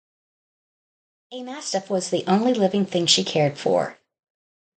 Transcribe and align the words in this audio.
A 1.31 1.43
mastiff 1.43 1.91
was 1.91 2.09
the 2.09 2.25
only 2.25 2.55
living 2.55 2.87
thing 2.87 3.05
she 3.05 3.23
cared 3.23 3.59
for. 3.59 3.99